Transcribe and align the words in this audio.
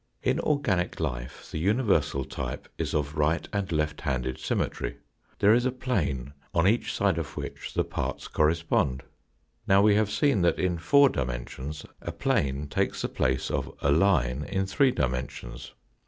In 0.23 0.39
organic 0.39 0.99
life 0.99 1.47
the 1.51 1.59
universal 1.59 2.25
type 2.25 2.67
is 2.79 2.95
of 2.95 3.15
right 3.19 3.47
and 3.53 3.71
left 3.71 4.01
handed 4.01 4.39
symmetry, 4.39 4.97
there 5.37 5.53
is 5.53 5.63
a 5.63 5.71
plane 5.71 6.33
on 6.55 6.67
each 6.67 6.91
side 6.91 7.19
of 7.19 7.37
which 7.37 7.75
the 7.75 7.83
parts 7.83 8.27
correspond. 8.27 9.03
Now 9.67 9.83
we 9.83 9.93
have 9.93 10.09
seen 10.09 10.41
that 10.41 10.57
in 10.57 10.79
four 10.79 11.09
dimensions 11.09 11.85
a 12.01 12.11
plane 12.11 12.67
takes 12.67 13.03
the 13.03 13.09
place 13.09 13.51
of 13.51 13.71
a 13.79 13.91
line 13.91 14.43
in 14.45 14.65
three 14.65 14.89
dimensions. 14.89 15.71